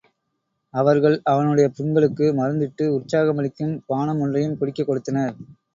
அவர்கள் 0.73 1.21
அவனுடைய 1.23 1.71
புண்களுக்கு 1.77 2.25
மருந்திட்டு, 2.39 2.87
உற்சாகமளிக்கும் 2.91 3.79
பானமொன்றையும் 3.89 4.57
குடிக்கக் 4.57 4.87
கொடுத்தனர். 4.87 5.35